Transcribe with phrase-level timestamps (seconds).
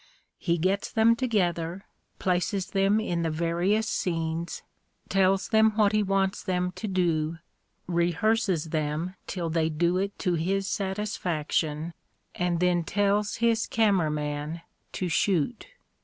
[0.39, 1.85] He gets them together,
[2.17, 4.63] places them in the various scenes,
[5.09, 7.37] tells them what he wants them to do,
[7.85, 11.93] rehearses them till they do it to his satisfaction,
[12.33, 14.61] and then tells his cameraman
[14.93, 15.67] to shoot.